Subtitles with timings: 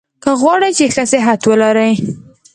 [0.23, 1.91] که غواړی چي ښه صحت ولرئ؟